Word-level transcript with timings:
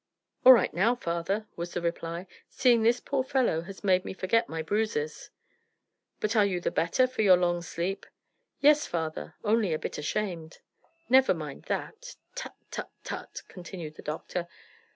"All 0.43 0.53
right 0.53 0.73
now, 0.73 0.95
father," 0.95 1.45
was 1.55 1.75
the 1.75 1.79
reply. 1.83 2.25
"Seeing 2.49 2.81
this 2.81 2.99
poor 2.99 3.23
fellow 3.23 3.61
has 3.61 3.83
made 3.83 4.03
me 4.03 4.13
forget 4.13 4.49
my 4.49 4.63
bruises." 4.63 5.29
"But 6.19 6.33
you 6.33 6.57
are 6.57 6.59
the 6.59 6.71
better 6.71 7.05
for 7.05 7.21
your 7.21 7.37
long 7.37 7.61
sleep?" 7.61 8.07
"Yes, 8.61 8.87
father; 8.87 9.35
only 9.43 9.73
a 9.73 9.77
bit 9.77 9.99
ashamed." 9.99 10.57
"Never 11.07 11.35
mind 11.35 11.65
that. 11.67 12.15
Tut, 12.33 12.55
tut, 12.71 12.89
tut!" 13.03 13.43
continued 13.47 13.93
the 13.93 14.01
doctor. 14.01 14.47